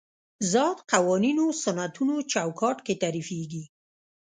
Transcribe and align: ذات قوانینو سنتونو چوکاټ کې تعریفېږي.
ذات 0.53 0.77
قوانینو 0.91 1.45
سنتونو 1.63 2.15
چوکاټ 2.31 2.77
کې 2.85 2.93
تعریفېږي. 3.03 3.63